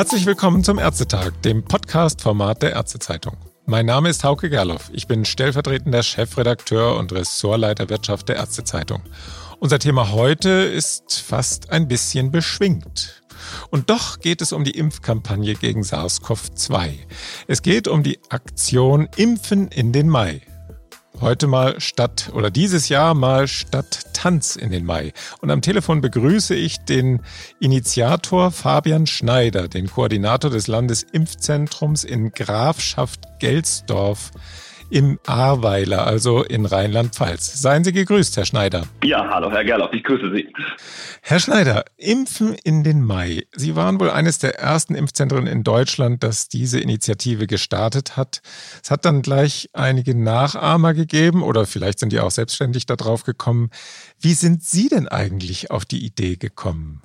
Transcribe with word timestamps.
Herzlich 0.00 0.24
willkommen 0.24 0.64
zum 0.64 0.78
Ärztetag, 0.78 1.32
dem 1.42 1.62
Podcast-Format 1.62 2.62
der 2.62 2.72
Ärztezeitung. 2.72 3.36
Mein 3.66 3.84
Name 3.84 4.08
ist 4.08 4.24
Hauke 4.24 4.48
Gerloff. 4.48 4.88
Ich 4.94 5.06
bin 5.06 5.26
stellvertretender 5.26 6.02
Chefredakteur 6.02 6.96
und 6.96 7.12
Ressortleiter 7.12 7.90
Wirtschaft 7.90 8.30
der 8.30 8.36
Ärztezeitung. 8.36 9.02
Unser 9.58 9.78
Thema 9.78 10.10
heute 10.12 10.48
ist 10.48 11.20
fast 11.20 11.68
ein 11.68 11.86
bisschen 11.86 12.30
beschwingt. 12.30 13.22
Und 13.68 13.90
doch 13.90 14.20
geht 14.20 14.40
es 14.40 14.54
um 14.54 14.64
die 14.64 14.70
Impfkampagne 14.70 15.52
gegen 15.52 15.82
SARS-CoV-2. 15.82 16.94
Es 17.46 17.60
geht 17.60 17.86
um 17.86 18.02
die 18.02 18.20
Aktion 18.30 19.06
Impfen 19.16 19.68
in 19.68 19.92
den 19.92 20.08
Mai. 20.08 20.40
Heute 21.20 21.48
mal 21.48 21.78
statt 21.82 22.30
oder 22.32 22.50
dieses 22.50 22.88
Jahr 22.88 23.12
mal 23.12 23.46
statt 23.46 24.06
Tanz 24.14 24.56
in 24.56 24.70
den 24.70 24.86
Mai. 24.86 25.12
Und 25.42 25.50
am 25.50 25.60
Telefon 25.60 26.00
begrüße 26.00 26.54
ich 26.54 26.78
den 26.78 27.20
Initiator 27.58 28.50
Fabian 28.50 29.06
Schneider, 29.06 29.68
den 29.68 29.88
Koordinator 29.88 30.50
des 30.50 30.66
Landesimpfzentrums 30.66 32.04
in 32.04 32.32
Grafschaft 32.32 33.20
Gelsdorf 33.38 34.30
im 34.90 35.18
Ahrweiler, 35.26 36.06
also 36.06 36.42
in 36.42 36.66
Rheinland-Pfalz. 36.66 37.62
Seien 37.62 37.84
Sie 37.84 37.92
gegrüßt, 37.92 38.36
Herr 38.36 38.44
Schneider. 38.44 38.86
Ja, 39.04 39.28
hallo, 39.30 39.50
Herr 39.50 39.64
Gerloff, 39.64 39.92
ich 39.92 40.02
grüße 40.02 40.30
Sie. 40.34 40.48
Herr 41.22 41.40
Schneider, 41.40 41.84
Impfen 41.96 42.54
in 42.54 42.82
den 42.82 43.02
Mai. 43.02 43.44
Sie 43.54 43.76
waren 43.76 44.00
wohl 44.00 44.10
eines 44.10 44.38
der 44.38 44.58
ersten 44.58 44.94
Impfzentren 44.94 45.46
in 45.46 45.62
Deutschland, 45.62 46.22
das 46.24 46.48
diese 46.48 46.80
Initiative 46.80 47.46
gestartet 47.46 48.16
hat. 48.16 48.42
Es 48.82 48.90
hat 48.90 49.04
dann 49.04 49.22
gleich 49.22 49.70
einige 49.72 50.14
Nachahmer 50.14 50.92
gegeben 50.94 51.42
oder 51.42 51.66
vielleicht 51.66 52.00
sind 52.00 52.12
die 52.12 52.20
auch 52.20 52.30
selbstständig 52.30 52.86
darauf 52.86 53.24
gekommen. 53.24 53.70
Wie 54.18 54.34
sind 54.34 54.64
Sie 54.64 54.88
denn 54.88 55.08
eigentlich 55.08 55.70
auf 55.70 55.84
die 55.84 56.04
Idee 56.04 56.36
gekommen? 56.36 57.02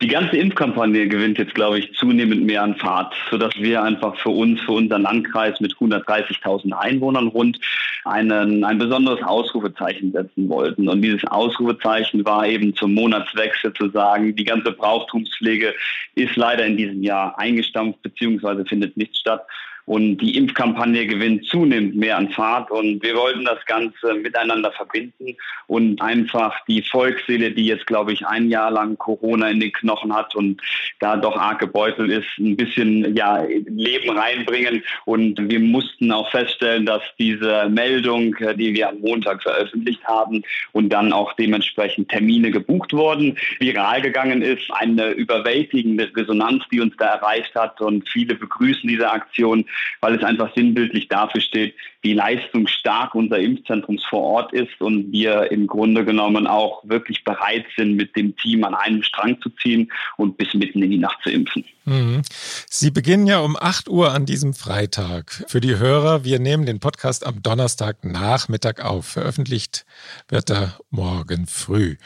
Die 0.00 0.06
ganze 0.06 0.36
Impfkampagne 0.36 1.08
gewinnt 1.08 1.38
jetzt, 1.38 1.56
glaube 1.56 1.80
ich, 1.80 1.92
zunehmend 1.94 2.44
mehr 2.44 2.62
an 2.62 2.76
Fahrt, 2.76 3.12
sodass 3.32 3.52
wir 3.56 3.82
einfach 3.82 4.16
für 4.16 4.28
uns, 4.28 4.60
für 4.60 4.72
unseren 4.72 5.02
Landkreis 5.02 5.58
mit 5.58 5.72
130.000 5.74 6.70
Einwohnern 6.70 7.26
rund 7.26 7.58
einen, 8.04 8.62
ein 8.62 8.78
besonderes 8.78 9.20
Ausrufezeichen 9.24 10.12
setzen 10.12 10.48
wollten. 10.48 10.88
Und 10.88 11.02
dieses 11.02 11.24
Ausrufezeichen 11.24 12.24
war 12.24 12.46
eben 12.46 12.76
zum 12.76 12.94
Monatswechsel 12.94 13.72
zu 13.72 13.88
sagen, 13.88 14.36
die 14.36 14.44
ganze 14.44 14.70
Brauchtumspflege 14.70 15.74
ist 16.14 16.36
leider 16.36 16.64
in 16.64 16.76
diesem 16.76 17.02
Jahr 17.02 17.36
eingestampft 17.36 18.00
bzw. 18.02 18.64
findet 18.66 18.96
nicht 18.96 19.16
statt. 19.16 19.44
Und 19.88 20.18
die 20.18 20.36
Impfkampagne 20.36 21.06
gewinnt 21.06 21.46
zunehmend 21.46 21.96
mehr 21.96 22.18
an 22.18 22.28
Fahrt 22.28 22.70
und 22.70 23.02
wir 23.02 23.16
wollten 23.16 23.46
das 23.46 23.64
Ganze 23.64 24.12
miteinander 24.22 24.70
verbinden 24.70 25.34
und 25.66 26.02
einfach 26.02 26.54
die 26.66 26.82
Volksseele, 26.82 27.52
die 27.52 27.64
jetzt, 27.64 27.86
glaube 27.86 28.12
ich, 28.12 28.26
ein 28.26 28.50
Jahr 28.50 28.70
lang 28.70 28.98
Corona 28.98 29.48
in 29.48 29.60
den 29.60 29.72
Knochen 29.72 30.14
hat 30.14 30.34
und 30.34 30.60
da 31.00 31.16
doch 31.16 31.38
arg 31.38 31.60
gebeutelt 31.60 32.10
ist, 32.10 32.26
ein 32.38 32.54
bisschen 32.54 33.16
ja, 33.16 33.42
Leben 33.66 34.10
reinbringen. 34.10 34.82
Und 35.06 35.38
wir 35.50 35.58
mussten 35.58 36.12
auch 36.12 36.30
feststellen, 36.30 36.84
dass 36.84 37.02
diese 37.18 37.70
Meldung, 37.70 38.36
die 38.56 38.74
wir 38.74 38.90
am 38.90 38.98
Montag 39.00 39.42
veröffentlicht 39.42 40.04
haben 40.04 40.42
und 40.72 40.90
dann 40.90 41.14
auch 41.14 41.32
dementsprechend 41.32 42.10
Termine 42.10 42.50
gebucht 42.50 42.92
wurden, 42.92 43.38
viral 43.58 44.02
gegangen 44.02 44.42
ist. 44.42 44.70
Eine 44.70 45.12
überwältigende 45.12 46.14
Resonanz, 46.14 46.64
die 46.70 46.80
uns 46.80 46.94
da 46.98 47.06
erreicht 47.06 47.54
hat 47.54 47.80
und 47.80 48.06
viele 48.06 48.34
begrüßen 48.34 48.86
diese 48.86 49.10
Aktion 49.10 49.64
weil 50.00 50.14
es 50.14 50.24
einfach 50.24 50.54
sinnbildlich 50.54 51.08
dafür 51.08 51.40
steht, 51.40 51.74
wie 52.02 52.14
leistungsstark 52.14 53.14
unser 53.14 53.38
Impfzentrum 53.38 53.98
vor 54.08 54.22
Ort 54.22 54.52
ist 54.52 54.80
und 54.80 55.10
wir 55.10 55.50
im 55.50 55.66
Grunde 55.66 56.04
genommen 56.04 56.46
auch 56.46 56.82
wirklich 56.84 57.24
bereit 57.24 57.64
sind, 57.76 57.96
mit 57.96 58.14
dem 58.16 58.36
Team 58.36 58.64
an 58.64 58.74
einem 58.74 59.02
Strang 59.02 59.40
zu 59.40 59.50
ziehen 59.50 59.90
und 60.16 60.36
bis 60.36 60.54
mitten 60.54 60.82
in 60.82 60.90
die 60.90 60.98
Nacht 60.98 61.18
zu 61.22 61.30
impfen. 61.30 61.64
Mhm. 61.84 62.22
Sie 62.68 62.90
beginnen 62.90 63.26
ja 63.26 63.40
um 63.40 63.56
8 63.56 63.88
Uhr 63.88 64.12
an 64.12 64.26
diesem 64.26 64.54
Freitag. 64.54 65.44
Für 65.48 65.60
die 65.60 65.78
Hörer, 65.78 66.22
wir 66.22 66.38
nehmen 66.38 66.66
den 66.66 66.80
Podcast 66.80 67.26
am 67.26 67.42
Donnerstagnachmittag 67.42 68.80
auf. 68.80 69.06
Veröffentlicht 69.06 69.84
wird 70.28 70.50
er 70.50 70.78
morgen 70.90 71.46
früh. 71.46 71.96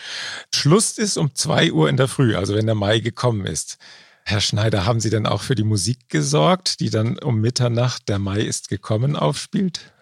Schluss 0.55 0.99
ist 0.99 1.19
um 1.19 1.35
2 1.35 1.73
Uhr 1.73 1.89
in 1.89 1.97
der 1.97 2.09
Früh, 2.09 2.37
also 2.37 2.55
wenn 2.55 2.67
der 2.67 2.75
Mai 2.77 3.01
gekommen 3.01 3.45
ist. 3.45 3.79
Herr 4.25 4.41
Schneider, 4.41 4.87
haben 4.87 5.01
Sie 5.01 5.11
denn 5.11 5.27
auch 5.27 5.43
für 5.43 5.55
die 5.55 5.65
Musik 5.65 6.09
gesorgt, 6.09 6.81
die 6.81 6.91
dann 6.91 7.19
um 7.19 7.41
Mitternacht 7.41 8.09
Der 8.09 8.19
Mai 8.19 8.41
ist 8.41 8.69
gekommen 8.69 9.17
aufspielt? 9.17 9.93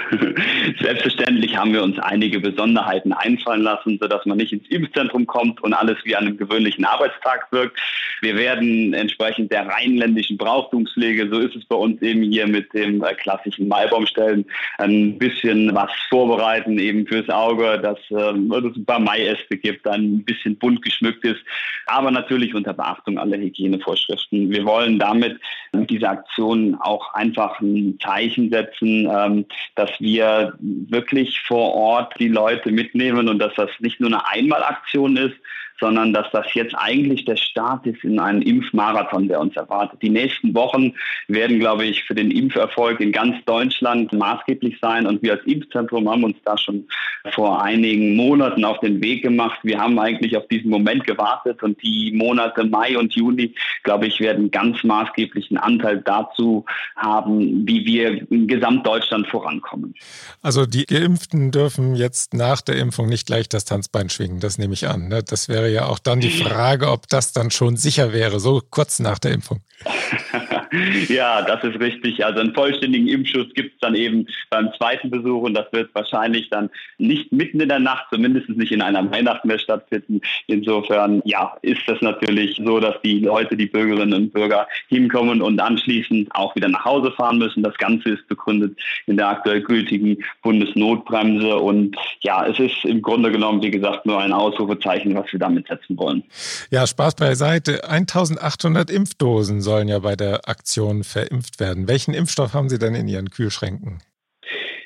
Selbstverständlich 0.80 1.56
haben 1.56 1.72
wir 1.72 1.82
uns 1.82 1.98
einige 1.98 2.40
Besonderheiten 2.40 3.12
einfallen 3.12 3.62
lassen, 3.62 3.98
sodass 4.00 4.24
man 4.26 4.38
nicht 4.38 4.52
ins 4.52 4.68
Impfzentrum 4.68 5.26
kommt 5.26 5.62
und 5.62 5.74
alles 5.74 5.96
wie 6.04 6.16
an 6.16 6.26
einem 6.26 6.36
gewöhnlichen 6.36 6.84
Arbeitstag 6.84 7.48
wirkt. 7.50 7.78
Wir 8.20 8.36
werden 8.36 8.94
entsprechend 8.94 9.52
der 9.52 9.66
rheinländischen 9.66 10.36
Brauchtumspflege, 10.36 11.28
so 11.28 11.40
ist 11.40 11.56
es 11.56 11.64
bei 11.64 11.76
uns 11.76 12.00
eben 12.02 12.22
hier 12.22 12.46
mit 12.46 12.72
dem 12.72 13.02
äh, 13.02 13.14
klassischen 13.14 13.68
Maibaumstellen, 13.68 14.44
ein 14.78 15.18
bisschen 15.18 15.74
was 15.74 15.90
vorbereiten, 16.08 16.78
eben 16.78 17.06
fürs 17.06 17.28
Auge, 17.28 17.80
dass 17.80 17.98
ähm, 18.10 18.52
es 18.52 18.76
ein 18.76 18.84
paar 18.84 19.00
Maiäste 19.00 19.56
gibt, 19.56 19.86
ein 19.86 20.24
bisschen 20.24 20.56
bunt 20.56 20.82
geschmückt 20.82 21.24
ist, 21.24 21.40
aber 21.86 22.10
natürlich 22.10 22.54
unter 22.54 22.72
Beachtung 22.72 23.18
aller 23.18 23.38
Hygienevorschriften. 23.38 24.50
Wir 24.50 24.64
wollen 24.64 24.98
damit 24.98 25.38
mit 25.72 25.90
dieser 25.90 26.10
Aktion 26.10 26.76
auch 26.80 27.12
einfach 27.14 27.60
ein 27.60 27.98
Zeichen 28.00 28.50
setzen, 28.50 29.08
ähm, 29.10 29.46
dass 29.82 30.00
wir 30.00 30.54
wirklich 30.60 31.40
vor 31.40 31.74
Ort 31.74 32.14
die 32.20 32.28
Leute 32.28 32.70
mitnehmen 32.70 33.28
und 33.28 33.40
dass 33.40 33.52
das 33.54 33.70
nicht 33.80 34.00
nur 34.00 34.10
eine 34.10 34.28
Einmalaktion 34.28 35.16
ist, 35.16 35.34
sondern 35.82 36.12
dass 36.12 36.26
das 36.32 36.46
jetzt 36.54 36.74
eigentlich 36.78 37.24
der 37.24 37.36
Start 37.36 37.84
ist 37.86 38.04
in 38.04 38.20
einen 38.20 38.40
Impfmarathon, 38.40 39.26
der 39.26 39.40
uns 39.40 39.56
erwartet. 39.56 40.00
Die 40.00 40.10
nächsten 40.10 40.54
Wochen 40.54 40.94
werden, 41.26 41.58
glaube 41.58 41.84
ich, 41.84 42.04
für 42.04 42.14
den 42.14 42.30
Impferfolg 42.30 43.00
in 43.00 43.10
ganz 43.10 43.44
Deutschland 43.46 44.12
maßgeblich 44.12 44.78
sein 44.80 45.06
und 45.06 45.22
wir 45.22 45.32
als 45.32 45.44
Impfzentrum 45.44 46.08
haben 46.08 46.22
uns 46.22 46.36
da 46.44 46.56
schon 46.56 46.86
vor 47.32 47.62
einigen 47.62 48.14
Monaten 48.14 48.64
auf 48.64 48.78
den 48.78 49.02
Weg 49.02 49.22
gemacht. 49.22 49.58
Wir 49.64 49.78
haben 49.78 49.98
eigentlich 49.98 50.36
auf 50.36 50.46
diesen 50.46 50.70
Moment 50.70 51.04
gewartet 51.04 51.62
und 51.64 51.82
die 51.82 52.12
Monate 52.12 52.64
Mai 52.64 52.96
und 52.96 53.12
Juni, 53.14 53.54
glaube 53.82 54.06
ich, 54.06 54.20
werden 54.20 54.52
ganz 54.52 54.84
maßgeblichen 54.84 55.56
Anteil 55.56 56.00
dazu 56.04 56.64
haben, 56.94 57.66
wie 57.66 57.84
wir 57.84 58.30
in 58.30 58.46
Gesamtdeutschland 58.46 59.26
vorankommen. 59.26 59.94
Also 60.42 60.64
die 60.64 60.86
Geimpften 60.86 61.50
dürfen 61.50 61.96
jetzt 61.96 62.34
nach 62.34 62.60
der 62.60 62.76
Impfung 62.76 63.08
nicht 63.08 63.26
gleich 63.26 63.48
das 63.48 63.64
Tanzbein 63.64 64.08
schwingen, 64.10 64.38
das 64.38 64.58
nehme 64.58 64.74
ich 64.74 64.88
an. 64.88 65.08
Ne? 65.08 65.22
Das 65.24 65.48
wäre 65.48 65.71
ja 65.72 65.86
auch 65.86 65.98
dann 65.98 66.20
die 66.20 66.30
Frage, 66.42 66.90
ob 66.90 67.08
das 67.08 67.32
dann 67.32 67.50
schon 67.50 67.76
sicher 67.76 68.12
wäre, 68.12 68.40
so 68.40 68.62
kurz 68.70 68.98
nach 68.98 69.18
der 69.18 69.32
Impfung. 69.32 69.60
ja, 71.08 71.42
das 71.42 71.62
ist 71.64 71.78
richtig. 71.80 72.24
Also 72.24 72.40
einen 72.40 72.54
vollständigen 72.54 73.06
Impfschutz 73.06 73.52
gibt 73.54 73.74
es 73.74 73.80
dann 73.80 73.94
eben 73.94 74.26
beim 74.48 74.70
zweiten 74.78 75.10
Besuch 75.10 75.42
und 75.42 75.54
das 75.54 75.70
wird 75.72 75.94
wahrscheinlich 75.94 76.48
dann 76.48 76.70
nicht 76.98 77.30
mitten 77.30 77.60
in 77.60 77.68
der 77.68 77.78
Nacht, 77.78 78.06
zumindest 78.10 78.48
nicht 78.48 78.72
in 78.72 78.80
einer 78.80 79.10
Weihnacht 79.10 79.44
mehr 79.44 79.58
stattfinden. 79.58 80.22
Insofern, 80.46 81.20
ja, 81.24 81.56
ist 81.62 81.82
das 81.86 82.00
natürlich 82.00 82.58
so, 82.64 82.80
dass 82.80 82.94
die 83.04 83.20
Leute, 83.20 83.56
die 83.56 83.66
Bürgerinnen 83.66 84.14
und 84.14 84.32
Bürger 84.32 84.66
hinkommen 84.88 85.42
und 85.42 85.60
anschließend 85.60 86.34
auch 86.34 86.56
wieder 86.56 86.68
nach 86.68 86.84
Hause 86.84 87.12
fahren 87.12 87.38
müssen. 87.38 87.62
Das 87.62 87.76
Ganze 87.76 88.10
ist 88.10 88.26
begründet 88.28 88.78
in 89.06 89.18
der 89.18 89.28
aktuell 89.28 89.60
gültigen 89.60 90.24
Bundesnotbremse 90.42 91.56
und 91.56 91.96
ja, 92.20 92.46
es 92.46 92.58
ist 92.58 92.84
im 92.84 93.02
Grunde 93.02 93.30
genommen, 93.30 93.62
wie 93.62 93.70
gesagt, 93.70 94.06
nur 94.06 94.20
ein 94.20 94.32
Ausrufezeichen, 94.32 95.14
was 95.14 95.30
wir 95.32 95.38
damit 95.38 95.66
setzen 95.68 95.98
wollen. 95.98 96.22
Ja, 96.70 96.86
Spaß 96.86 97.16
beiseite. 97.16 97.88
1800 97.88 98.90
Impfdosen 98.90 99.60
sollen 99.60 99.88
ja 99.88 99.98
bei 99.98 100.16
der 100.16 100.48
Aktion 100.48 100.61
verimpft 101.04 101.60
werden. 101.60 101.88
Welchen 101.88 102.14
Impfstoff 102.14 102.54
haben 102.54 102.68
Sie 102.68 102.78
denn 102.78 102.94
in 102.94 103.08
Ihren 103.08 103.30
Kühlschränken? 103.30 104.02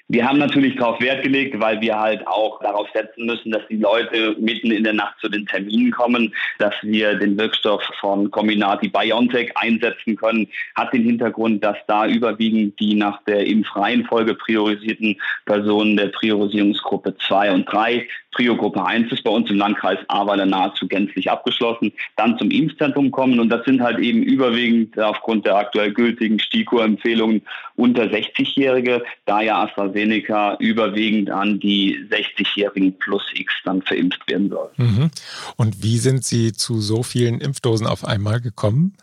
Wir 0.09 0.25
haben 0.25 0.39
natürlich 0.39 0.77
darauf 0.77 1.01
Wert 1.01 1.25
gelegt, 1.25 1.59
weil 1.59 1.81
wir 1.81 1.99
halt 1.99 2.25
auch 2.29 2.61
darauf 2.61 2.87
setzen 2.95 3.27
müssen, 3.27 3.51
dass 3.51 3.67
die 3.69 3.79
Leute 3.79 4.37
mitten 4.39 4.71
in 4.71 4.85
der 4.85 4.93
Nacht 4.93 5.19
zu 5.21 5.29
den 5.29 5.47
Terminen 5.47 5.91
kommen, 5.91 6.33
dass 6.61 6.75
wir 6.83 7.17
den 7.17 7.37
Wirkstoff 7.37 7.83
von 7.99 8.31
Combinati 8.31 8.89
BioNTech 8.89 9.57
einsetzen 9.57 10.15
können. 10.15 10.47
Hat 10.77 10.93
den 10.93 11.03
Hintergrund, 11.03 11.65
dass 11.65 11.77
da 11.89 12.07
überwiegend 12.07 12.79
die 12.79 12.95
nach 12.95 13.21
der 13.25 13.47
Impfreihenfolge 13.47 14.35
priorisierten 14.35 15.21
Personen 15.45 15.97
der 15.97 16.09
Priorisierungsgruppe 16.09 17.17
2 17.27 17.53
und 17.53 17.65
3 17.65 18.07
Trio-Gruppe 18.37 18.85
1 18.85 19.11
ist 19.13 19.25
bei 19.25 19.31
uns 19.31 19.51
im 19.51 19.57
Landkreis 19.57 19.99
Ahrweiler 20.09 20.47
nahezu 20.47 20.87
gänzlich 20.87 21.31
abgeschlossen, 21.31 21.93
dann 22.17 22.39
zum 22.39 22.51
Impfzentrum 22.51 23.11
kommen. 23.11 23.41
Und 23.41 23.49
das 23.49 23.65
sind 23.65 23.81
halt 23.81 23.99
eben 23.99 24.23
überwiegend 24.23 24.99
aufgrund 24.99 25.47
der 25.47 25.57
aktuell 25.57 25.93
gültigen 25.93 26.39
STIKO-Empfehlungen 26.39 27.43
unter 27.77 28.05
60-Jährige, 28.05 29.03
da 29.25 29.41
ja 29.41 29.65
AstraZeneca 29.65 30.57
überwiegend 30.59 31.31
an 31.31 31.59
die 31.61 31.99
60-Jährigen 32.11 32.99
plus 32.99 33.23
X 33.35 33.55
dann 33.65 33.83
verimpft 33.83 34.29
werden 34.29 34.51
soll. 34.51 34.71
Mhm. 34.77 35.11
Und 35.57 35.83
wie 35.83 35.99
sind 35.99 36.25
Sie 36.25 36.53
zu 36.53 36.81
so 36.81 37.03
vielen 37.03 37.41
Impfdosen 37.41 37.87
auf 37.87 38.05
einmal 38.05 38.41
gekommen? 38.41 38.97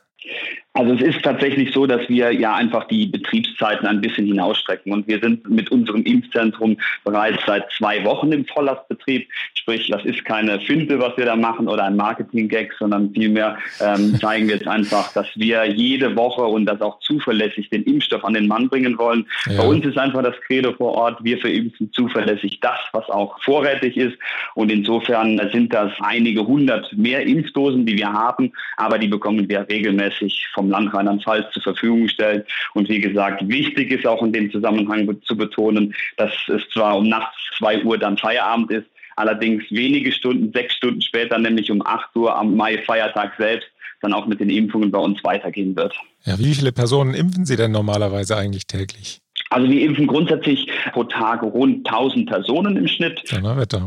Also 0.75 0.93
es 0.93 1.01
ist 1.01 1.21
tatsächlich 1.23 1.71
so, 1.71 1.85
dass 1.85 2.09
wir 2.09 2.31
ja 2.31 2.55
einfach 2.55 2.87
die 2.87 3.05
Betriebszeiten 3.05 3.85
ein 3.85 4.01
bisschen 4.01 4.25
hinausstrecken 4.25 4.91
und 4.91 5.07
wir 5.07 5.19
sind 5.19 5.47
mit 5.47 5.71
unserem 5.71 6.01
Impfzentrum 6.03 6.77
bereits 7.03 7.45
seit 7.45 7.71
zwei 7.77 8.03
Wochen 8.03 8.31
im 8.31 8.45
Volllastbetrieb. 8.45 9.29
Sprich, 9.63 9.89
das 9.89 10.03
ist 10.03 10.25
keine 10.25 10.59
Finte, 10.59 10.99
was 10.99 11.15
wir 11.15 11.23
da 11.23 11.37
machen 11.37 11.69
oder 11.69 11.85
ein 11.85 11.95
Marketing-Gag, 11.95 12.73
sondern 12.77 13.13
vielmehr 13.13 13.57
ähm, 13.79 14.13
zeigen 14.19 14.49
wir 14.49 14.55
jetzt 14.55 14.67
einfach, 14.67 15.13
dass 15.13 15.27
wir 15.35 15.65
jede 15.71 16.17
Woche 16.17 16.41
und 16.41 16.65
das 16.65 16.81
auch 16.81 16.99
zuverlässig 16.99 17.69
den 17.69 17.83
Impfstoff 17.83 18.25
an 18.25 18.33
den 18.33 18.47
Mann 18.47 18.67
bringen 18.67 18.97
wollen. 18.97 19.25
Ja. 19.45 19.61
Bei 19.61 19.67
uns 19.69 19.85
ist 19.85 19.97
einfach 19.97 20.21
das 20.21 20.35
Credo 20.41 20.73
vor 20.73 20.95
Ort, 20.95 21.23
wir 21.23 21.37
verimpfen 21.37 21.89
zuverlässig 21.93 22.59
das, 22.59 22.77
was 22.91 23.09
auch 23.09 23.41
vorrätig 23.41 23.95
ist. 23.95 24.17
Und 24.53 24.69
insofern 24.69 25.39
sind 25.53 25.73
das 25.73 25.93
einige 26.01 26.45
hundert 26.45 26.91
mehr 26.97 27.25
Impfdosen, 27.25 27.85
die 27.85 27.97
wir 27.97 28.11
haben, 28.11 28.51
aber 28.75 28.99
die 28.99 29.07
bekommen 29.07 29.47
wir 29.47 29.65
regelmäßig 29.69 30.45
vom 30.53 30.69
Land 30.69 30.93
Rheinland-Pfalz 30.93 31.53
zur 31.53 31.63
Verfügung 31.63 32.03
gestellt. 32.03 32.45
Und 32.73 32.89
wie 32.89 32.99
gesagt, 32.99 33.47
wichtig 33.47 33.91
ist 33.91 34.05
auch 34.05 34.21
in 34.23 34.33
dem 34.33 34.51
Zusammenhang 34.51 35.09
zu 35.23 35.37
betonen, 35.37 35.95
dass 36.17 36.33
es 36.49 36.67
zwar 36.73 36.97
um 36.97 37.07
nachts 37.07 37.37
zwei 37.57 37.81
Uhr 37.81 37.97
dann 37.97 38.17
Feierabend 38.17 38.71
ist, 38.71 38.87
allerdings 39.15 39.63
wenige 39.69 40.11
Stunden, 40.11 40.51
sechs 40.53 40.73
Stunden 40.75 41.01
später, 41.01 41.37
nämlich 41.37 41.71
um 41.71 41.85
8 41.85 42.15
Uhr 42.15 42.35
am 42.35 42.55
Mai-Feiertag 42.55 43.33
selbst, 43.37 43.67
dann 44.01 44.13
auch 44.13 44.27
mit 44.27 44.39
den 44.39 44.49
Impfungen 44.49 44.91
bei 44.91 44.99
uns 44.99 45.23
weitergehen 45.23 45.75
wird. 45.75 45.93
Ja, 46.25 46.37
wie 46.39 46.53
viele 46.53 46.71
Personen 46.71 47.13
impfen 47.13 47.45
Sie 47.45 47.55
denn 47.55 47.71
normalerweise 47.71 48.37
eigentlich 48.37 48.67
täglich? 48.67 49.21
Also 49.53 49.69
wir 49.69 49.81
impfen 49.81 50.07
grundsätzlich 50.07 50.67
pro 50.93 51.03
Tag 51.03 51.43
rund 51.43 51.87
1000 51.87 52.27
Personen 52.27 52.75
im 52.75 52.87
Schnitt. 52.87 53.21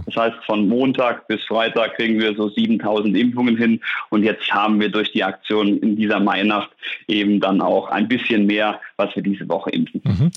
Das 0.06 0.16
heißt, 0.16 0.36
von 0.46 0.68
Montag 0.68 1.26
bis 1.26 1.42
Freitag 1.44 1.96
kriegen 1.96 2.20
wir 2.20 2.36
so 2.36 2.48
7000 2.48 3.16
Impfungen 3.16 3.56
hin. 3.56 3.80
Und 4.10 4.22
jetzt 4.22 4.48
haben 4.52 4.78
wir 4.78 4.90
durch 4.90 5.10
die 5.10 5.24
Aktion 5.24 5.78
in 5.78 5.96
dieser 5.96 6.20
Mainacht 6.20 6.70
eben 7.08 7.40
dann 7.40 7.60
auch 7.60 7.88
ein 7.88 8.06
bisschen 8.06 8.46
mehr, 8.46 8.80
was 8.96 9.14
wir 9.16 9.24
diese 9.24 9.48
Woche 9.48 9.70
impfen. 9.70 10.00
Mhm. 10.04 10.30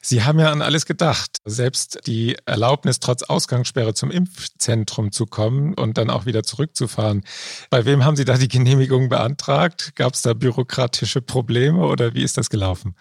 Sie 0.00 0.24
haben 0.24 0.40
ja 0.40 0.50
an 0.50 0.62
alles 0.62 0.84
gedacht. 0.84 1.38
Selbst 1.44 2.00
die 2.08 2.36
Erlaubnis, 2.44 2.98
trotz 2.98 3.22
Ausgangssperre 3.22 3.94
zum 3.94 4.10
Impfzentrum 4.10 5.12
zu 5.12 5.26
kommen 5.26 5.74
und 5.74 5.96
dann 5.96 6.10
auch 6.10 6.26
wieder 6.26 6.42
zurückzufahren. 6.42 7.22
Bei 7.70 7.84
wem 7.84 8.04
haben 8.04 8.16
Sie 8.16 8.24
da 8.24 8.36
die 8.36 8.48
Genehmigung 8.48 9.08
beantragt? 9.08 9.92
Gab 9.94 10.14
es 10.14 10.22
da 10.22 10.34
bürokratische 10.34 11.22
Probleme 11.22 11.86
oder 11.86 12.14
wie 12.14 12.22
ist 12.22 12.36
das 12.36 12.50
gelaufen? 12.50 12.96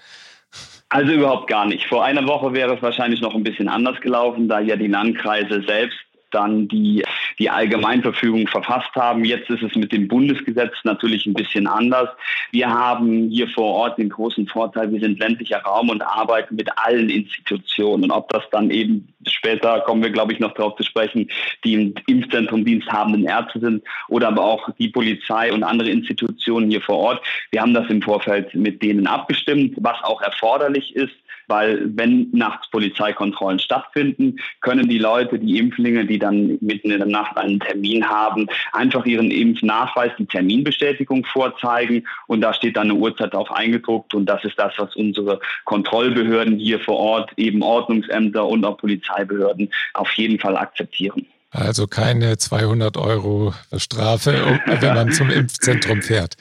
Also 0.93 1.13
überhaupt 1.13 1.47
gar 1.47 1.65
nicht. 1.65 1.87
Vor 1.87 2.03
einer 2.03 2.27
Woche 2.27 2.51
wäre 2.51 2.75
es 2.75 2.81
wahrscheinlich 2.81 3.21
noch 3.21 3.33
ein 3.33 3.45
bisschen 3.45 3.69
anders 3.69 4.01
gelaufen, 4.01 4.49
da 4.49 4.59
ja 4.59 4.75
die 4.75 4.87
Landkreise 4.87 5.63
selbst 5.65 5.97
dann 6.31 6.67
die, 6.67 7.05
die 7.39 7.49
Allgemeinverfügung 7.49 8.47
verfasst 8.47 8.93
haben. 8.95 9.25
Jetzt 9.25 9.49
ist 9.49 9.63
es 9.63 9.75
mit 9.75 9.91
dem 9.91 10.07
Bundesgesetz 10.07 10.73
natürlich 10.83 11.25
ein 11.25 11.33
bisschen 11.33 11.67
anders. 11.67 12.09
Wir 12.51 12.69
haben 12.69 13.29
hier 13.29 13.47
vor 13.49 13.73
Ort 13.73 13.97
den 13.97 14.09
großen 14.09 14.47
Vorteil, 14.47 14.91
wir 14.91 14.99
sind 14.99 15.19
ländlicher 15.19 15.61
Raum 15.61 15.89
und 15.89 16.01
arbeiten 16.01 16.55
mit 16.55 16.69
allen 16.77 17.09
Institutionen. 17.09 18.05
Und 18.05 18.11
ob 18.11 18.29
das 18.29 18.43
dann 18.51 18.69
eben 18.69 19.07
später, 19.27 19.81
kommen 19.81 20.03
wir 20.03 20.09
glaube 20.09 20.33
ich 20.33 20.39
noch 20.39 20.53
darauf 20.53 20.75
zu 20.75 20.83
sprechen, 20.83 21.29
die 21.63 21.73
im 21.73 21.93
Impfzentrum 22.07 22.65
diensthabenden 22.65 23.25
Ärzte 23.25 23.59
sind 23.59 23.83
oder 24.07 24.29
aber 24.29 24.43
auch 24.43 24.69
die 24.79 24.89
Polizei 24.89 25.51
und 25.53 25.63
andere 25.63 25.89
Institutionen 25.89 26.69
hier 26.69 26.81
vor 26.81 26.97
Ort. 26.97 27.25
Wir 27.51 27.61
haben 27.61 27.73
das 27.73 27.89
im 27.89 28.01
Vorfeld 28.01 28.53
mit 28.55 28.81
denen 28.81 29.07
abgestimmt, 29.07 29.75
was 29.79 29.97
auch 30.03 30.21
erforderlich 30.21 30.95
ist 30.95 31.13
weil 31.51 31.81
wenn 31.97 32.29
nachts 32.31 32.71
Polizeikontrollen 32.71 33.59
stattfinden, 33.59 34.37
können 34.61 34.87
die 34.87 34.97
Leute, 34.97 35.37
die 35.37 35.59
Impflinge, 35.59 36.05
die 36.05 36.17
dann 36.17 36.57
mitten 36.61 36.91
in 36.91 36.99
der 36.99 37.07
Nacht 37.07 37.35
einen 37.37 37.59
Termin 37.59 38.07
haben, 38.07 38.47
einfach 38.71 39.05
ihren 39.05 39.29
Impfnachweis, 39.29 40.13
die 40.17 40.25
Terminbestätigung 40.25 41.25
vorzeigen 41.25 42.07
und 42.27 42.39
da 42.39 42.53
steht 42.53 42.77
dann 42.77 42.89
eine 42.89 42.95
Uhrzeit 42.95 43.33
drauf 43.33 43.51
eingedruckt 43.51 44.13
und 44.13 44.25
das 44.27 44.43
ist 44.45 44.57
das, 44.57 44.73
was 44.77 44.95
unsere 44.95 45.41
Kontrollbehörden 45.65 46.57
hier 46.57 46.79
vor 46.79 46.95
Ort, 46.97 47.31
eben 47.35 47.61
Ordnungsämter 47.61 48.47
und 48.47 48.63
auch 48.63 48.77
Polizeibehörden 48.77 49.69
auf 49.93 50.11
jeden 50.13 50.39
Fall 50.39 50.55
akzeptieren. 50.55 51.25
Also 51.51 51.85
keine 51.85 52.37
200 52.37 52.95
Euro 52.95 53.53
Strafe, 53.75 54.59
wenn 54.79 54.93
man 54.93 55.11
zum 55.11 55.29
Impfzentrum 55.29 56.01
fährt. 56.01 56.35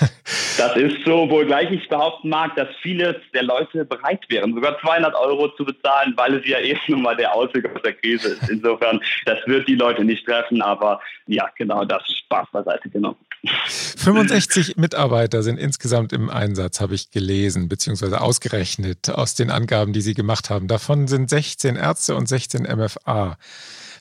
Das 0.56 0.76
ist 0.76 1.04
so, 1.04 1.28
wohl 1.28 1.46
gleich 1.46 1.70
ich 1.70 1.88
behaupten 1.88 2.28
mag, 2.28 2.54
dass 2.54 2.68
viele 2.82 3.20
der 3.34 3.42
Leute 3.42 3.84
bereit 3.84 4.20
wären, 4.28 4.54
sogar 4.54 4.78
200 4.80 5.14
Euro 5.14 5.48
zu 5.56 5.64
bezahlen, 5.64 6.12
weil 6.16 6.34
es 6.34 6.46
ja 6.46 6.58
eh 6.60 6.78
nun 6.86 7.02
mal 7.02 7.16
der 7.16 7.34
Ausweg 7.34 7.64
aus 7.74 7.82
der 7.82 7.94
Krise 7.94 8.34
ist. 8.34 8.48
Insofern, 8.48 9.00
das 9.24 9.38
wird 9.46 9.66
die 9.66 9.74
Leute 9.74 10.04
nicht 10.04 10.24
treffen, 10.26 10.62
aber 10.62 11.00
ja, 11.26 11.48
genau 11.56 11.84
das 11.84 12.02
Spaß 12.24 12.48
beiseite 12.52 12.88
genommen. 12.90 13.16
65 13.64 14.76
Mitarbeiter 14.76 15.42
sind 15.42 15.58
insgesamt 15.58 16.12
im 16.12 16.28
Einsatz, 16.28 16.80
habe 16.80 16.94
ich 16.94 17.10
gelesen, 17.10 17.68
beziehungsweise 17.68 18.20
ausgerechnet 18.20 19.08
aus 19.08 19.34
den 19.34 19.50
Angaben, 19.50 19.92
die 19.92 20.02
Sie 20.02 20.14
gemacht 20.14 20.50
haben. 20.50 20.68
Davon 20.68 21.08
sind 21.08 21.30
16 21.30 21.76
Ärzte 21.76 22.14
und 22.16 22.28
16 22.28 22.62
MFA. 22.62 23.38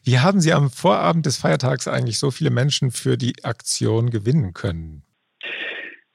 Wie 0.03 0.19
haben 0.19 0.41
Sie 0.41 0.53
am 0.53 0.69
Vorabend 0.69 1.25
des 1.25 1.37
Feiertags 1.37 1.87
eigentlich 1.87 2.19
so 2.19 2.31
viele 2.31 2.49
Menschen 2.49 2.91
für 2.91 3.17
die 3.17 3.43
Aktion 3.43 4.09
gewinnen 4.09 4.53
können? 4.53 5.03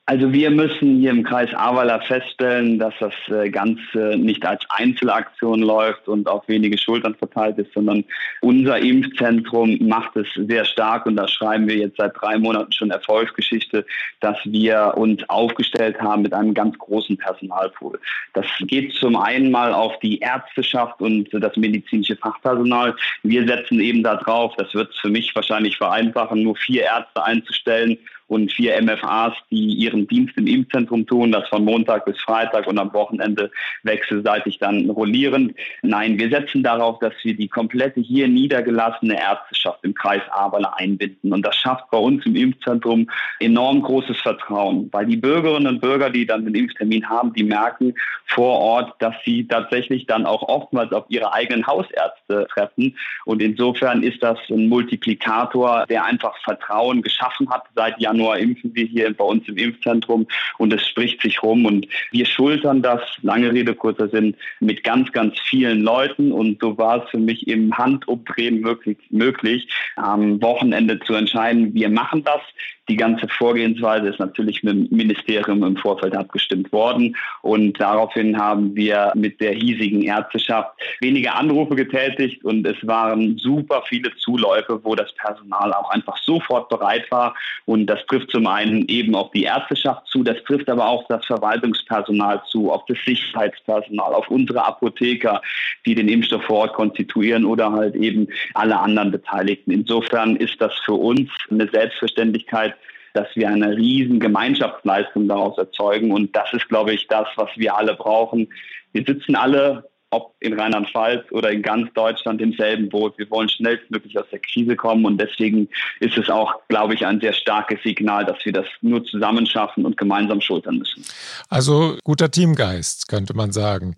Also 0.06 0.30
wir 0.34 0.50
müssen 0.50 0.98
hier 0.98 1.12
im 1.12 1.24
Kreis 1.24 1.54
Ahrweiler 1.54 1.98
feststellen, 2.02 2.78
dass 2.78 2.92
das 3.00 3.14
äh, 3.28 3.48
Ganze 3.48 4.16
nicht 4.18 4.44
als 4.44 4.62
Einzelaktion 4.68 5.62
läuft 5.62 6.08
und 6.08 6.28
auf 6.28 6.46
wenige 6.46 6.76
Schultern 6.76 7.14
verteilt 7.14 7.56
ist, 7.56 7.72
sondern 7.72 8.04
unser 8.42 8.78
Impfzentrum 8.78 9.78
macht 9.80 10.14
es 10.16 10.26
sehr 10.34 10.66
stark 10.66 11.06
und 11.06 11.16
da 11.16 11.26
schreiben 11.26 11.66
wir 11.68 11.76
jetzt 11.76 11.96
seit 11.96 12.12
drei 12.20 12.36
Monaten 12.36 12.70
schon 12.72 12.90
Erfolgsgeschichte, 12.90 13.86
dass 14.20 14.36
wir 14.44 14.92
uns 14.94 15.26
aufgestellt 15.30 15.98
haben 15.98 16.20
mit 16.20 16.34
einem 16.34 16.52
ganz 16.52 16.76
großen 16.76 17.16
Personalpool. 17.16 17.98
Das 18.34 18.46
geht 18.60 18.92
zum 18.92 19.16
einen 19.16 19.50
mal 19.50 19.72
auf 19.72 19.98
die 20.00 20.18
Ärzteschaft 20.18 21.00
und 21.00 21.30
das 21.32 21.56
medizinische 21.56 22.16
Fachpersonal. 22.16 22.94
Wir 23.22 23.46
setzen 23.46 23.80
eben 23.80 24.02
darauf, 24.02 24.54
das 24.56 24.74
wird 24.74 24.90
es 24.90 24.98
für 24.98 25.08
mich 25.08 25.34
wahrscheinlich 25.34 25.78
vereinfachen, 25.78 26.42
nur 26.42 26.56
vier 26.56 26.82
Ärzte 26.82 27.24
einzustellen 27.24 27.96
und 28.26 28.52
vier 28.52 28.80
MFAs, 28.80 29.34
die 29.50 29.74
ihren 29.74 30.06
Dienst 30.06 30.36
im 30.36 30.46
Impfzentrum 30.46 31.06
tun, 31.06 31.32
das 31.32 31.48
von 31.48 31.64
Montag 31.64 32.06
bis 32.06 32.18
Freitag 32.20 32.66
und 32.66 32.78
am 32.78 32.92
Wochenende 32.92 33.50
wechselseitig 33.82 34.58
dann 34.58 34.88
rollierend. 34.88 35.54
Nein, 35.82 36.18
wir 36.18 36.30
setzen 36.30 36.62
darauf, 36.62 36.98
dass 37.00 37.12
wir 37.22 37.36
die 37.36 37.48
komplette 37.48 38.00
hier 38.00 38.26
niedergelassene 38.28 39.20
Ärzteschaft 39.20 39.80
im 39.82 39.94
Kreis 39.94 40.22
Aberle 40.30 40.74
einbinden. 40.76 41.32
Und 41.32 41.42
das 41.42 41.56
schafft 41.56 41.90
bei 41.90 41.98
uns 41.98 42.24
im 42.24 42.34
Impfzentrum 42.34 43.10
enorm 43.40 43.82
großes 43.82 44.20
Vertrauen, 44.20 44.88
weil 44.92 45.06
die 45.06 45.16
Bürgerinnen 45.16 45.66
und 45.66 45.80
Bürger, 45.80 46.10
die 46.10 46.26
dann 46.26 46.44
den 46.44 46.54
Impftermin 46.54 47.08
haben, 47.08 47.32
die 47.34 47.44
merken 47.44 47.94
vor 48.26 48.58
Ort, 48.58 48.94
dass 49.00 49.14
sie 49.24 49.46
tatsächlich 49.46 50.06
dann 50.06 50.24
auch 50.24 50.42
oftmals 50.42 50.92
auf 50.92 51.04
ihre 51.08 51.32
eigenen 51.32 51.66
Hausärzte 51.66 52.46
treffen. 52.52 52.96
Und 53.26 53.42
insofern 53.42 54.02
ist 54.02 54.22
das 54.22 54.38
ein 54.48 54.68
Multiplikator, 54.68 55.84
der 55.86 56.04
einfach 56.04 56.34
Vertrauen 56.42 57.02
geschaffen 57.02 57.50
hat 57.50 57.64
seit 57.74 58.00
Januar 58.00 58.13
Januar 58.14 58.38
impfen 58.38 58.74
wir 58.74 58.86
hier 58.86 59.12
bei 59.12 59.24
uns 59.24 59.46
im 59.48 59.56
Impfzentrum 59.56 60.26
und 60.58 60.72
es 60.72 60.86
spricht 60.86 61.20
sich 61.20 61.42
rum 61.42 61.66
und 61.66 61.86
wir 62.12 62.26
schultern 62.26 62.80
das, 62.80 63.00
lange 63.22 63.52
Rede, 63.52 63.74
kurzer 63.74 64.08
Sinn, 64.08 64.36
mit 64.60 64.84
ganz, 64.84 65.10
ganz 65.12 65.38
vielen 65.40 65.82
Leuten 65.82 66.30
und 66.30 66.60
so 66.60 66.78
war 66.78 67.02
es 67.02 67.10
für 67.10 67.18
mich 67.18 67.46
im 67.48 67.76
Handumdrehen 67.76 68.60
möglich, 68.60 68.98
möglich 69.10 69.68
am 69.96 70.40
Wochenende 70.40 71.00
zu 71.00 71.14
entscheiden, 71.14 71.74
wir 71.74 71.88
machen 71.88 72.22
das, 72.24 72.40
die 72.88 72.96
ganze 72.96 73.26
Vorgehensweise 73.28 74.08
ist 74.08 74.18
natürlich 74.18 74.62
mit 74.62 74.74
dem 74.74 74.88
Ministerium 74.96 75.62
im 75.62 75.76
Vorfeld 75.76 76.14
abgestimmt 76.14 76.70
worden 76.70 77.16
und 77.40 77.80
daraufhin 77.80 78.38
haben 78.38 78.76
wir 78.76 79.12
mit 79.14 79.40
der 79.40 79.52
hiesigen 79.52 80.02
Ärzteschaft 80.02 80.70
wenige 81.00 81.32
Anrufe 81.32 81.76
getätigt 81.76 82.44
und 82.44 82.66
es 82.66 82.76
waren 82.86 83.38
super 83.38 83.82
viele 83.88 84.14
Zuläufe, 84.16 84.80
wo 84.82 84.94
das 84.94 85.12
Personal 85.14 85.72
auch 85.72 85.90
einfach 85.90 86.18
sofort 86.18 86.68
bereit 86.68 87.10
war 87.10 87.34
und 87.64 87.86
das 87.86 88.03
trifft 88.06 88.30
zum 88.30 88.46
einen 88.46 88.86
eben 88.88 89.14
auf 89.14 89.30
die 89.32 89.44
Ärzteschaft 89.44 90.06
zu, 90.08 90.22
das 90.22 90.36
trifft 90.44 90.68
aber 90.68 90.86
auch 90.86 91.06
das 91.08 91.24
Verwaltungspersonal 91.26 92.42
zu, 92.48 92.70
auf 92.70 92.84
das 92.86 92.98
Sicherheitspersonal, 93.04 94.14
auf 94.14 94.28
unsere 94.28 94.64
Apotheker, 94.64 95.42
die 95.86 95.94
den 95.94 96.08
Impfstoff 96.08 96.44
vor 96.44 96.60
Ort 96.60 96.74
konstituieren 96.74 97.44
oder 97.44 97.72
halt 97.72 97.94
eben 97.94 98.28
alle 98.54 98.78
anderen 98.78 99.10
Beteiligten. 99.10 99.70
Insofern 99.70 100.36
ist 100.36 100.60
das 100.60 100.72
für 100.84 100.94
uns 100.94 101.30
eine 101.50 101.68
Selbstverständlichkeit, 101.68 102.74
dass 103.14 103.28
wir 103.34 103.48
eine 103.48 103.76
riesen 103.76 104.20
Gemeinschaftsleistung 104.20 105.28
daraus 105.28 105.56
erzeugen. 105.56 106.12
Und 106.12 106.34
das 106.34 106.52
ist, 106.52 106.68
glaube 106.68 106.92
ich, 106.92 107.06
das, 107.06 107.28
was 107.36 107.48
wir 107.56 107.76
alle 107.76 107.94
brauchen. 107.94 108.48
Wir 108.92 109.04
sitzen 109.04 109.36
alle 109.36 109.88
ob 110.14 110.34
in 110.40 110.58
Rheinland-Pfalz 110.58 111.30
oder 111.32 111.50
in 111.50 111.62
ganz 111.62 111.92
Deutschland 111.94 112.40
im 112.40 112.52
selben 112.52 112.88
Boot. 112.88 113.18
Wir 113.18 113.28
wollen 113.30 113.48
schnellstmöglich 113.48 114.16
aus 114.18 114.26
der 114.30 114.38
Krise 114.38 114.76
kommen 114.76 115.04
und 115.04 115.18
deswegen 115.20 115.68
ist 116.00 116.16
es 116.16 116.30
auch, 116.30 116.54
glaube 116.68 116.94
ich, 116.94 117.04
ein 117.04 117.20
sehr 117.20 117.32
starkes 117.32 117.82
Signal, 117.82 118.24
dass 118.24 118.36
wir 118.44 118.52
das 118.52 118.66
nur 118.80 119.04
zusammen 119.04 119.46
schaffen 119.46 119.84
und 119.84 119.96
gemeinsam 119.96 120.40
schultern 120.40 120.78
müssen. 120.78 121.04
Also 121.48 121.96
guter 122.04 122.30
Teamgeist, 122.30 123.08
könnte 123.08 123.34
man 123.34 123.50
sagen. 123.52 123.96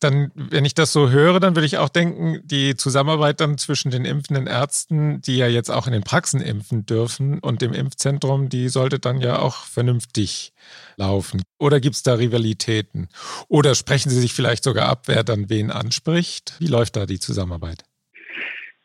Dann, 0.00 0.30
wenn 0.34 0.64
ich 0.64 0.74
das 0.74 0.92
so 0.92 1.10
höre, 1.10 1.40
dann 1.40 1.56
würde 1.56 1.66
ich 1.66 1.78
auch 1.78 1.88
denken, 1.88 2.40
die 2.44 2.76
Zusammenarbeit 2.76 3.40
dann 3.40 3.56
zwischen 3.56 3.90
den 3.90 4.04
impfenden 4.04 4.46
Ärzten, 4.46 5.22
die 5.22 5.38
ja 5.38 5.46
jetzt 5.46 5.70
auch 5.70 5.86
in 5.86 5.92
den 5.92 6.02
Praxen 6.02 6.40
impfen 6.40 6.84
dürfen 6.84 7.38
und 7.38 7.62
dem 7.62 7.72
Impfzentrum, 7.72 8.48
die 8.50 8.68
sollte 8.68 8.98
dann 8.98 9.20
ja 9.20 9.38
auch 9.38 9.64
vernünftig 9.64 10.52
laufen. 10.96 11.42
Oder 11.58 11.80
gibt 11.80 11.96
es 11.96 12.02
da 12.02 12.14
Rivalitäten? 12.14 13.08
Oder 13.48 13.74
sprechen 13.74 14.10
Sie 14.10 14.20
sich 14.20 14.32
vielleicht 14.32 14.64
sogar 14.64 14.88
ab, 14.88 15.02
wer 15.06 15.24
dann 15.24 15.50
wen 15.50 15.70
anspricht? 15.70 16.54
Wie 16.58 16.66
läuft 16.66 16.96
da 16.96 17.06
die 17.06 17.20
Zusammenarbeit? 17.20 17.84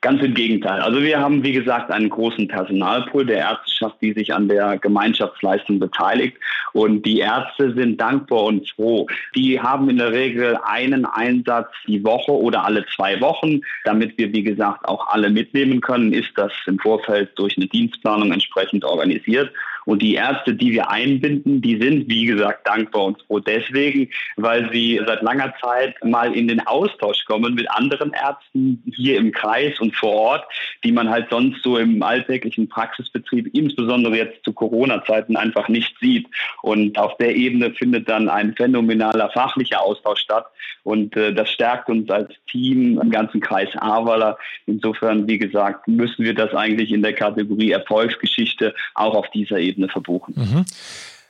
Ganz 0.01 0.23
im 0.23 0.33
Gegenteil. 0.33 0.79
Also 0.79 1.01
wir 1.01 1.19
haben, 1.19 1.43
wie 1.43 1.51
gesagt, 1.51 1.91
einen 1.91 2.09
großen 2.09 2.47
Personalpool 2.47 3.25
der 3.25 3.39
Ärzteschaft, 3.39 3.97
die 4.01 4.13
sich 4.13 4.33
an 4.33 4.47
der 4.47 4.77
Gemeinschaftsleistung 4.77 5.77
beteiligt. 5.77 6.37
Und 6.71 7.05
die 7.05 7.19
Ärzte 7.19 7.73
sind 7.73 7.99
dankbar 7.99 8.43
und 8.43 8.69
froh. 8.69 9.07
Die 9.35 9.59
haben 9.59 9.89
in 9.89 9.97
der 9.97 10.13
Regel 10.13 10.57
einen 10.63 11.05
Einsatz 11.05 11.67
die 11.85 12.01
Woche 12.01 12.31
oder 12.31 12.63
alle 12.63 12.85
zwei 12.95 13.19
Wochen. 13.19 13.59
Damit 13.83 14.17
wir, 14.17 14.31
wie 14.31 14.43
gesagt, 14.43 14.87
auch 14.87 15.05
alle 15.07 15.29
mitnehmen 15.29 15.81
können, 15.81 16.13
ist 16.13 16.31
das 16.35 16.53
im 16.65 16.79
Vorfeld 16.79 17.31
durch 17.35 17.57
eine 17.57 17.67
Dienstplanung 17.67 18.31
entsprechend 18.31 18.85
organisiert. 18.85 19.51
Und 19.85 20.01
die 20.01 20.15
Ärzte, 20.15 20.53
die 20.53 20.71
wir 20.71 20.89
einbinden, 20.89 21.61
die 21.61 21.79
sind, 21.81 22.09
wie 22.09 22.25
gesagt, 22.25 22.67
dankbar 22.67 23.05
und 23.05 23.21
froh 23.23 23.39
deswegen, 23.39 24.09
weil 24.35 24.71
sie 24.71 25.01
seit 25.05 25.21
langer 25.21 25.53
Zeit 25.61 25.95
mal 26.03 26.33
in 26.33 26.47
den 26.47 26.65
Austausch 26.65 27.25
kommen 27.25 27.55
mit 27.55 27.69
anderen 27.71 28.13
Ärzten 28.13 28.83
hier 28.95 29.17
im 29.17 29.31
Kreis 29.31 29.79
und 29.79 29.95
vor 29.95 30.13
Ort, 30.13 30.45
die 30.83 30.91
man 30.91 31.09
halt 31.09 31.27
sonst 31.29 31.63
so 31.63 31.77
im 31.77 32.03
alltäglichen 32.03 32.69
Praxisbetrieb, 32.69 33.49
insbesondere 33.53 34.17
jetzt 34.17 34.43
zu 34.43 34.53
Corona-Zeiten, 34.53 35.35
einfach 35.35 35.69
nicht 35.69 35.95
sieht. 35.99 36.27
Und 36.61 36.97
auf 36.97 37.17
der 37.17 37.35
Ebene 37.35 37.71
findet 37.73 38.09
dann 38.09 38.29
ein 38.29 38.55
phänomenaler 38.55 39.29
fachlicher 39.31 39.81
Austausch 39.81 40.19
statt. 40.19 40.45
Und 40.83 41.15
äh, 41.17 41.33
das 41.33 41.49
stärkt 41.51 41.89
uns 41.89 42.09
als 42.09 42.33
Team 42.49 42.99
im 43.01 43.09
ganzen 43.11 43.41
Kreis 43.41 43.69
Ahrweiler. 43.77 44.37
Insofern, 44.65 45.27
wie 45.27 45.37
gesagt, 45.37 45.87
müssen 45.87 46.25
wir 46.25 46.33
das 46.33 46.53
eigentlich 46.53 46.91
in 46.91 47.01
der 47.01 47.13
Kategorie 47.13 47.71
Erfolgsgeschichte 47.71 48.73
auch 48.95 49.15
auf 49.15 49.29
dieser 49.31 49.59
Ebene 49.59 49.68
Ebene 49.69 49.87
verbuchen. 49.87 50.33
Mhm. 50.37 50.65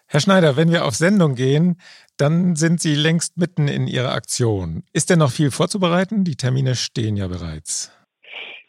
Herr 0.07 0.19
Schneider, 0.19 0.57
wenn 0.57 0.71
wir 0.71 0.85
auf 0.85 0.95
Sendung 0.95 1.35
gehen, 1.35 1.77
dann 2.17 2.55
sind 2.55 2.81
Sie 2.81 2.95
längst 2.95 3.37
mitten 3.37 3.67
in 3.67 3.87
Ihrer 3.87 4.13
Aktion. 4.13 4.83
Ist 4.91 5.09
denn 5.09 5.19
noch 5.19 5.31
viel 5.31 5.51
vorzubereiten? 5.51 6.23
Die 6.23 6.35
Termine 6.35 6.75
stehen 6.75 7.15
ja 7.15 7.27
bereits. 7.27 7.91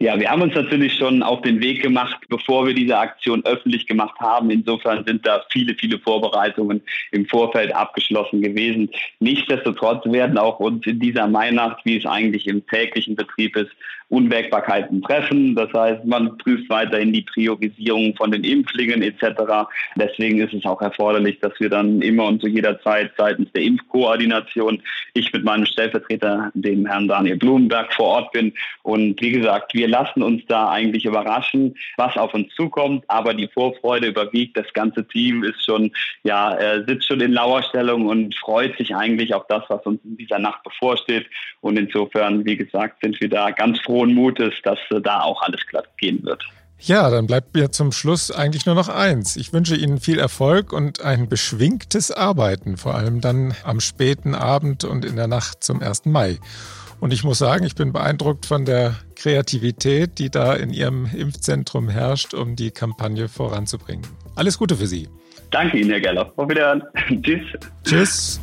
Ja, 0.02 0.18
wir 0.18 0.30
haben 0.30 0.40
uns 0.40 0.54
natürlich 0.54 0.94
schon 0.94 1.22
auf 1.22 1.42
den 1.42 1.60
Weg 1.60 1.82
gemacht, 1.82 2.16
bevor 2.30 2.66
wir 2.66 2.72
diese 2.72 2.96
Aktion 2.96 3.44
öffentlich 3.44 3.86
gemacht 3.86 4.18
haben. 4.18 4.50
Insofern 4.50 5.04
sind 5.04 5.26
da 5.26 5.44
viele, 5.50 5.74
viele 5.74 5.98
Vorbereitungen 5.98 6.80
im 7.12 7.26
Vorfeld 7.26 7.74
abgeschlossen 7.74 8.40
gewesen. 8.40 8.88
Nichtsdestotrotz 9.18 10.06
werden 10.06 10.38
auch 10.38 10.58
uns 10.58 10.86
in 10.86 11.00
dieser 11.00 11.30
Weihnacht, 11.30 11.84
wie 11.84 11.98
es 11.98 12.06
eigentlich 12.06 12.46
im 12.46 12.66
täglichen 12.66 13.14
Betrieb 13.14 13.54
ist, 13.56 13.72
Unwägbarkeiten 14.10 15.02
treffen. 15.02 15.54
Das 15.54 15.72
heißt, 15.72 16.04
man 16.04 16.36
prüft 16.38 16.68
weiterhin 16.68 17.12
die 17.12 17.22
Priorisierung 17.22 18.14
von 18.16 18.32
den 18.32 18.44
Impflingen 18.44 19.02
etc. 19.02 19.68
Deswegen 19.96 20.40
ist 20.40 20.52
es 20.52 20.64
auch 20.66 20.82
erforderlich, 20.82 21.38
dass 21.40 21.52
wir 21.58 21.70
dann 21.70 22.02
immer 22.02 22.26
und 22.26 22.40
zu 22.40 22.48
jeder 22.48 22.80
Zeit 22.82 23.12
seitens 23.16 23.50
der 23.52 23.62
Impfkoordination, 23.62 24.82
ich 25.14 25.32
mit 25.32 25.44
meinem 25.44 25.64
Stellvertreter, 25.64 26.50
dem 26.54 26.86
Herrn 26.86 27.06
Daniel 27.06 27.36
Blumenberg, 27.36 27.92
vor 27.94 28.06
Ort 28.06 28.32
bin. 28.32 28.52
Und 28.82 29.20
wie 29.20 29.30
gesagt, 29.30 29.74
wir 29.74 29.86
lassen 29.86 30.22
uns 30.22 30.42
da 30.46 30.70
eigentlich 30.70 31.04
überraschen, 31.04 31.76
was 31.96 32.16
auf 32.16 32.34
uns 32.34 32.52
zukommt. 32.54 33.04
Aber 33.06 33.32
die 33.32 33.48
Vorfreude 33.48 34.08
überwiegt. 34.08 34.56
Das 34.56 34.72
ganze 34.72 35.06
Team 35.06 35.44
ist 35.44 35.64
schon, 35.64 35.92
ja, 36.24 36.56
äh, 36.56 36.84
sitzt 36.84 37.06
schon 37.06 37.20
in 37.20 37.32
Lauerstellung 37.32 38.06
und 38.06 38.34
freut 38.34 38.76
sich 38.76 38.94
eigentlich 38.94 39.34
auf 39.34 39.46
das, 39.48 39.62
was 39.68 39.86
uns 39.86 40.00
in 40.04 40.16
dieser 40.16 40.40
Nacht 40.40 40.64
bevorsteht. 40.64 41.26
Und 41.60 41.78
insofern, 41.78 42.44
wie 42.44 42.56
gesagt, 42.56 43.02
sind 43.02 43.20
wir 43.20 43.28
da 43.28 43.50
ganz 43.50 43.78
frohen 44.00 44.14
Mutes, 44.14 44.54
dass 44.62 44.78
äh, 44.90 45.00
da 45.00 45.22
auch 45.22 45.42
alles 45.42 45.60
glatt 45.66 45.86
gehen 45.98 46.22
wird. 46.24 46.42
Ja, 46.78 47.10
dann 47.10 47.26
bleibt 47.26 47.54
mir 47.54 47.70
zum 47.70 47.92
Schluss 47.92 48.30
eigentlich 48.30 48.64
nur 48.64 48.74
noch 48.74 48.88
eins. 48.88 49.36
Ich 49.36 49.52
wünsche 49.52 49.76
Ihnen 49.76 50.00
viel 50.00 50.18
Erfolg 50.18 50.72
und 50.72 51.02
ein 51.02 51.28
beschwingtes 51.28 52.10
Arbeiten, 52.10 52.78
vor 52.78 52.94
allem 52.94 53.20
dann 53.20 53.54
am 53.64 53.80
späten 53.80 54.34
Abend 54.34 54.84
und 54.84 55.04
in 55.04 55.16
der 55.16 55.26
Nacht 55.26 55.62
zum 55.62 55.82
1. 55.82 56.06
Mai. 56.06 56.38
Und 56.98 57.12
ich 57.12 57.22
muss 57.22 57.38
sagen, 57.38 57.66
ich 57.66 57.74
bin 57.74 57.92
beeindruckt 57.92 58.46
von 58.46 58.64
der 58.64 58.94
Kreativität, 59.14 60.18
die 60.18 60.30
da 60.30 60.54
in 60.54 60.70
Ihrem 60.70 61.06
Impfzentrum 61.14 61.90
herrscht, 61.90 62.32
um 62.32 62.56
die 62.56 62.70
Kampagne 62.70 63.28
voranzubringen. 63.28 64.06
Alles 64.34 64.56
Gute 64.56 64.76
für 64.76 64.86
Sie. 64.86 65.08
Danke 65.50 65.78
Ihnen, 65.78 65.90
Herr 65.90 66.00
Geller. 66.00 66.32
Auf 66.36 66.48
Wiedersehen. 66.48 66.82
Tschüss. 67.22 67.42
Tschüss. 67.84 68.40